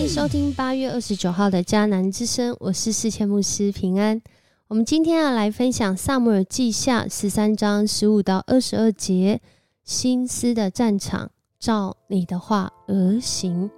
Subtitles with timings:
[0.00, 4.18] 迎收听八月二十九号的迦南之声，我是世谦牧师平安。
[4.66, 9.42] 我们今天要来分享萨姆尔记下十三章十五到二十二节，
[9.84, 13.70] 心思的战场，照你的话而行。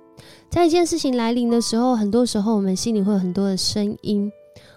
[0.48, 4.30] 在一件事情来临的时候，很多时候我们心里会有很多的声音，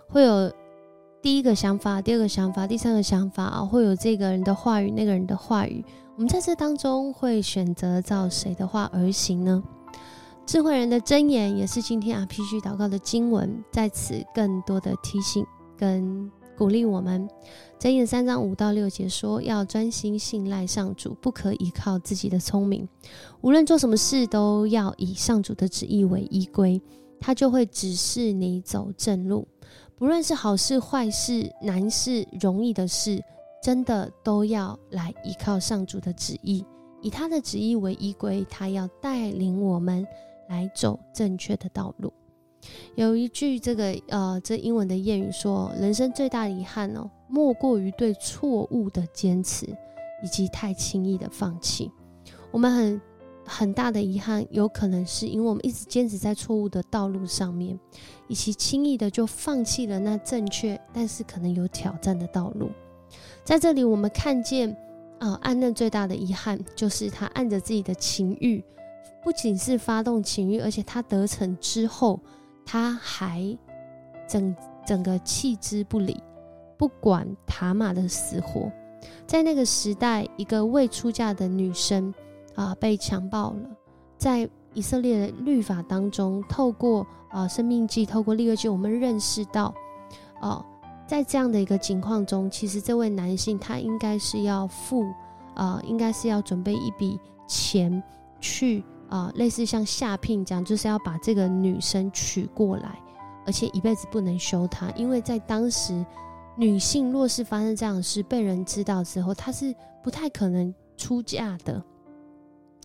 [0.08, 0.52] 会有
[1.22, 5.86] 第一个想法、第二个想法、第三个想法啊，会有这个人的话语、那个人的话语。
[6.16, 9.64] 我们在这当中会选择照谁的话而行呢？
[10.46, 15.44] 智慧人的箴言也是今天 RPG 祷告的经文，在此更多的提醒
[15.76, 17.28] 跟鼓励我们。
[17.80, 22.88] 箴言三章五到六节说：要专心信赖上主，不可依靠自己的聪明。
[23.42, 26.80] 无论做什么事，都要以上主的旨意为依归，
[27.20, 29.48] 他就会指示你走正路。
[29.96, 33.20] 不论是好事坏事、难事容易的事。
[33.64, 36.64] 真的都要来依靠上主的旨意，
[37.02, 40.06] 以他的旨意为依归，他要带领我们
[40.48, 42.12] 来走正确的道路。
[42.96, 49.68] 有一句这个呃，这英文的谚语说：“人生最大的遗憾哦，莫过于对错误的坚持，
[50.24, 51.92] 以及太轻易的放弃。”
[52.52, 53.02] 我们很
[53.46, 57.80] 很大的遗憾，有可能是因为我们一直坚持在错误的道路上面，
[58.28, 62.72] 以及轻易的就放弃了那正确但是可能有挑战的道路。
[63.44, 64.76] 在这里，我们看见，
[65.20, 68.64] 呃，安嫩最大的遗憾就是他按着自己的情欲，
[69.26, 72.20] 不仅是发动情欲，而且他得逞之后，
[72.64, 73.58] 他还
[74.30, 76.22] 整整个弃之不理，
[76.78, 78.72] 不管塔玛的死活。
[79.26, 82.14] 在那个时代，一个未出嫁的女生
[82.54, 83.70] 啊被强暴了，
[84.16, 89.74] 在以色列的律法当中，透过啊生命记，透过立约记，我们认识到，
[90.40, 90.64] 哦。
[91.08, 95.06] 在这样的一个情况中，其实这位男性他应该是要付，
[95.56, 98.02] 呃，应该是要准备一笔钱
[98.40, 103.00] 去，呃，类似像下聘这样，就是要把这个女生娶过来，
[103.46, 106.06] 而且一辈子不能休她，因为在当时，
[106.58, 109.74] 女性若是发生这样的事被人知道之后，她是
[110.04, 111.84] 不太可能出嫁的，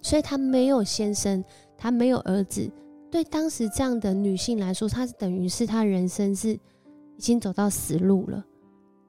[0.03, 1.45] 所以她没有先生，
[1.77, 2.71] 她没有儿子，
[3.11, 6.59] 对当时这样的女性来说，她是等于是她人生是。
[7.17, 8.43] 已经走到死路了，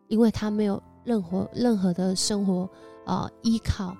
[0.09, 2.69] 因为她没有任何任何的生活
[3.05, 3.95] 呃依靠，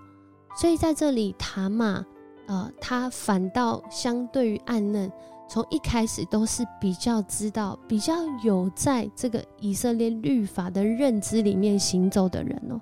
[0.58, 2.06] 所以在这里塔玛
[2.48, 5.12] 呃他反倒相对于暗嫩，
[5.50, 8.14] 从一开始都是比较知道、比较
[8.44, 12.80] 有在这个以色列律法的认知里面行走的人哦，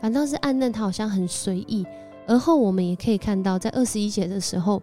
[0.00, 1.86] 反倒是暗嫩他好像很随意。
[2.26, 4.82] 而后我们也可以看到，在二十一节的时候，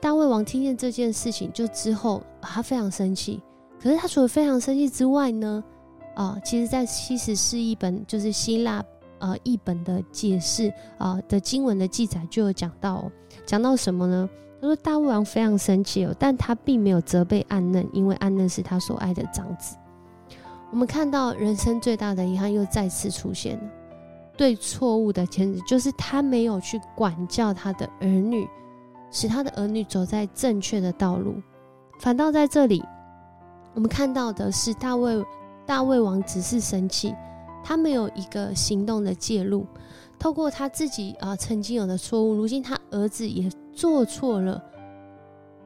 [0.00, 3.42] 大卫王听见这件事情，就之后他非常生气。
[3.78, 5.62] 可是他除了非常生气之外呢，
[6.14, 8.82] 啊，其实，在七十四译本就是希腊
[9.18, 13.10] 呃译本的解释啊的经文的记载就有讲到，
[13.46, 14.28] 讲到什么呢？
[14.60, 19.76] 他说大卫王非常生气哦，但他并没有责备暗嫩，因为暗嫩是他所爱的长子。
[20.72, 23.64] 我们看到人生最大的遗憾又再次出现了，
[24.36, 28.48] 对错误的坚持，就是他没有去管教他的儿女，
[29.10, 31.34] 使他的儿女走在正确的道路，
[32.00, 32.82] 反倒在这里。
[33.74, 35.24] 我们看到的是大卫，
[35.64, 37.14] 大卫王只是生气，
[37.62, 39.66] 他没有一个行动的介入。
[40.18, 44.62] 透过他自己啊曾经有的错误，如今他儿子也做错了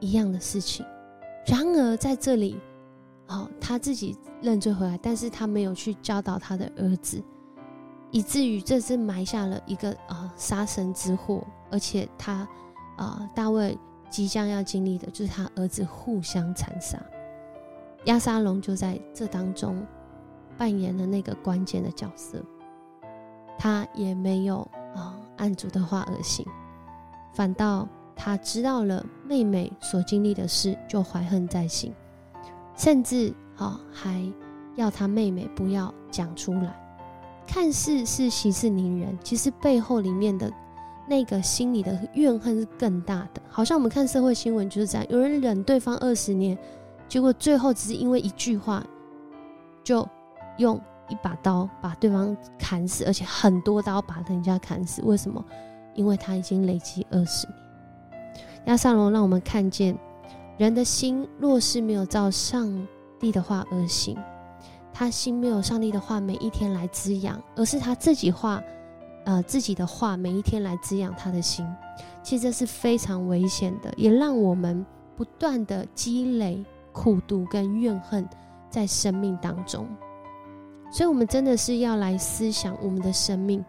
[0.00, 0.84] 一样的事情。
[1.46, 2.58] 然而在这里，
[3.28, 7.22] 哦，他自己认罪回来，但是他没有去教导他的儿子，
[8.10, 11.42] 以至于这是埋下了一个啊杀身之祸。
[11.70, 12.46] 而且他
[12.96, 13.78] 啊大卫
[14.10, 17.00] 即将要经历的就是他儿子互相残杀。
[18.06, 19.86] 亚沙龙就在这当中
[20.58, 22.42] 扮演了那个关键的角色，
[23.62, 26.46] 他也没有啊按主的话而行，
[27.34, 27.86] 反倒
[28.16, 31.92] 他知道了妹妹所经历的事，就怀恨在心，
[32.74, 34.24] 甚至啊还
[34.76, 36.74] 要他妹妹不要讲出来。
[37.46, 40.50] 看似是息事宁人，其实背后里面的
[41.06, 43.42] 那个心里的怨恨是更大的。
[43.46, 46.56] 好像我们看社会新闻就是这样，有人忍对方二十年。
[47.08, 48.82] 结果最后只是因为一句话，
[49.84, 50.08] 就
[50.56, 50.80] 用
[51.10, 55.02] 一把刀把对方砍死，而且很多刀把人家砍死。
[55.02, 55.44] 为什么？
[55.94, 57.56] 因为他已经累积二十年。
[58.66, 59.94] 亚萨龙让我们看见，
[60.56, 62.86] 人的心若是没有照上
[63.18, 64.16] 帝的话而行，
[64.92, 68.62] 他心没有上帝的话每一天来滋养，而是他自己话，
[69.24, 71.66] 呃自己的话每一天来滋养他的心。
[72.22, 74.86] 其实这是非常危险的，也让我们
[75.16, 76.64] 不断的积累。
[76.92, 78.28] 苦毒跟怨恨
[78.68, 79.86] 在生命当中，
[80.90, 83.64] 所以我们真的是要来思想我们的生命，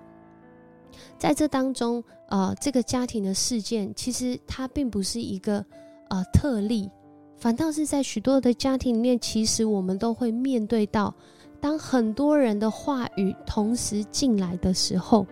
[1.18, 5.64] 在这当中，呃，这个家庭的事件其实它并不是一个
[6.10, 6.90] 呃特例，
[7.38, 11.14] 反倒是在许多的家庭里面，其实我们都会面对到，
[11.60, 15.28] 当很多人的话语同时进来的时候，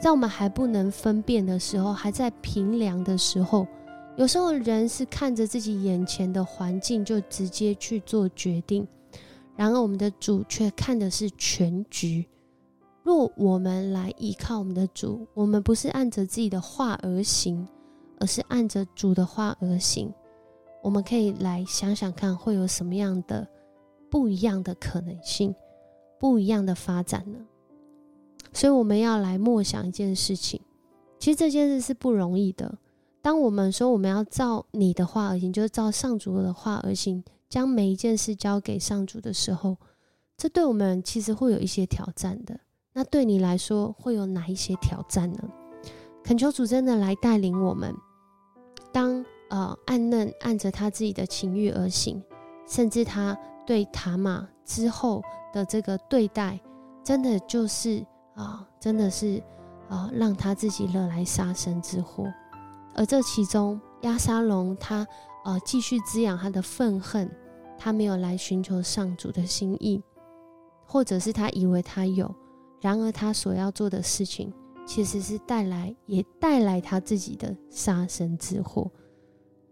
[0.00, 3.66] 在我们还不能分辨的时候，还在平凉的时候，
[4.16, 8.86] 有时候人是看着自己眼前的环境就直接去做决定，
[9.56, 12.26] 然而我们的主却看的是全局。
[13.02, 17.66] 若我们来依靠我们的主，我们不是按着自己的话而行，
[18.18, 20.12] 而是按着主的话而行。
[20.82, 23.46] 我们可以来想想看，会有什么样的
[24.10, 25.54] 不一样的可能性，
[26.18, 27.38] 不一样的发展呢？
[28.52, 30.60] 所以我们要来默想一件事情。
[31.18, 32.78] 其实这件事是不容易的。
[33.20, 37.22] 当我们说我们要照你的话而行，就是照上主的话而行，
[37.52, 39.76] 将每一件事交给上主的时候，
[40.38, 42.58] 这对我们其实会有一些挑战的。
[42.94, 45.38] 那对你来说会有哪一些挑战呢？
[46.24, 47.94] 恳求主真的来带领我们，
[48.90, 49.22] 当。
[49.50, 52.22] 呃，暗嫩按着他自己的情欲而行，
[52.66, 55.22] 甚至他对塔玛之后
[55.52, 56.58] 的这个对待，
[57.04, 58.02] 真的就是
[58.34, 59.42] 啊，真的是
[59.90, 62.24] 啊，让他自己惹来杀身之祸。
[62.94, 65.06] 而这其中，亚沙龙他
[65.44, 67.30] 呃继续滋养他的愤恨，
[67.84, 70.00] 他没有来寻求上主的心意，
[70.86, 72.32] 或者是他以为他有，
[72.80, 74.52] 然而他所要做的事情，
[74.86, 78.88] 其实是带来也带来他自己的杀身之祸。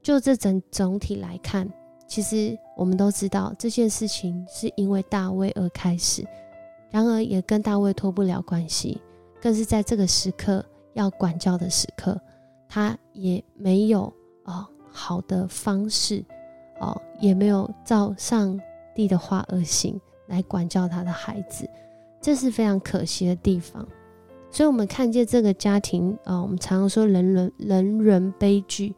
[0.02, 1.72] 就这整总体来看，
[2.08, 6.26] 其实我们都知道这件事情是因为大卫而开始，
[6.90, 9.00] 然而也跟大卫脱不了关系，
[9.40, 12.20] 更是在这个时刻要管教的时刻，
[12.68, 14.12] 他也没有
[14.42, 16.24] 啊好的方式
[16.80, 18.60] 哦，也没有照上
[18.94, 21.68] 帝的话而行来管教他的孩子，
[22.20, 23.86] 这是非常可惜的地方。
[24.50, 28.94] 所以，我们看见这个家庭啊，我们常常说人伦人伦悲剧。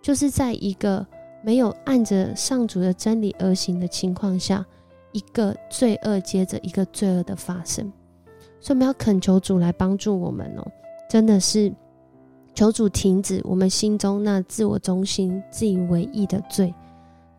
[0.00, 1.06] 就是在一个
[1.44, 4.66] 没有按着上主的真理而行的情况下，
[5.12, 7.92] 一个罪恶接着一个罪恶的发生，
[8.60, 10.66] 所以我们要恳求主来帮助我们哦，
[11.08, 11.72] 真的是
[12.52, 16.74] 求主停止我们心中那自我中心、自以为意的罪，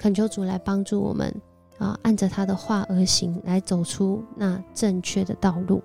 [0.04, 1.34] 恳求主来帮助我们
[1.78, 5.82] 啊，按着他的话而行，来走出那正确的道路。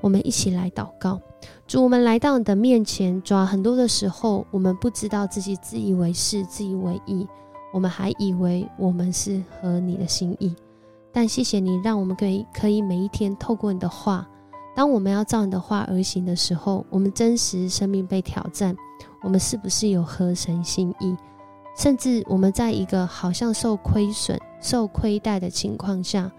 [0.00, 1.20] 我们一起来祷告。
[1.66, 7.28] 主，我们来到你的面前，主啊，很多的时候，我们不知道自己自以为是、自以为意，
[7.70, 10.56] 我们还以为我们是合你的心意。
[11.12, 14.26] 但谢谢你，让我们可以可以每一天透过你的话，
[14.74, 18.74] 当我们要照你的话而行的时候，我们真实生命被挑战，
[19.20, 21.14] 我们是不是有合神心意？
[21.80, 26.30] 甚至我们在一个好像受亏损、受亏待的情况下。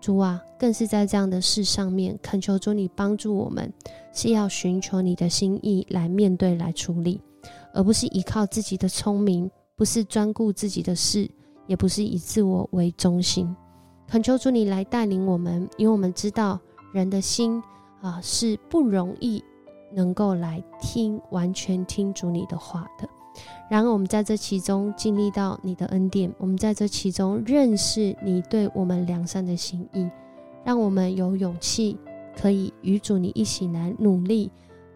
[0.00, 3.70] 主啊，更是在这样的事上面，恳求主你帮助我们，
[4.14, 7.20] 是要寻求你的心意来面对、来处理，
[7.74, 11.30] 而不是依靠自己的聪明，不是专顾自己的事，
[11.66, 13.54] 也不是以自我为中心。
[14.08, 16.58] 恳求主你来带领我们，因为我们知道
[16.94, 17.62] 人的心
[18.00, 19.44] 啊是不容易
[19.92, 23.06] 能够来听完全听主你的话的。
[23.68, 30.08] 然而，我们在这其中经历到你的恩典，我们在这其中认识你对我们良善的心意，
[30.64, 31.96] 让我们有勇气
[32.40, 34.52] 可以与主你一起来努力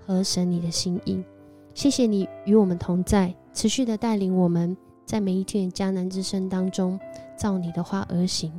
[0.06, 1.20] 和神你的心意。
[1.74, 6.98] 谢谢你与我们同在，持续的带领我们在每一天的迦南之声当中
[7.36, 8.52] 照你的话而行。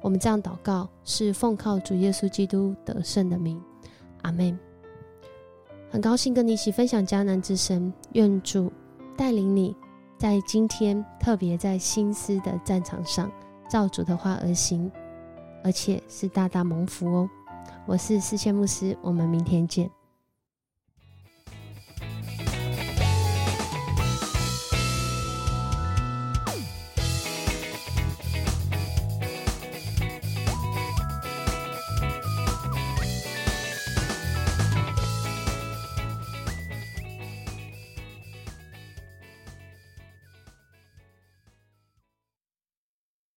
[0.00, 3.60] 我们这样祷告，是奉靠主耶稣基督得胜的名。
[4.22, 4.56] 阿门。
[5.90, 8.70] 很高兴跟你一起分享迦南之声，愿主。
[9.18, 9.76] 带领你，
[10.16, 13.28] 在今天特别在心思的战场上，
[13.68, 14.88] 照主的话而行，
[15.64, 17.28] 而且是大大蒙福哦。
[17.84, 19.90] 我是思谦牧师，我们明天见。